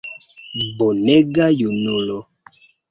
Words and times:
Bonega 0.79 1.45
junulo! 1.61 2.17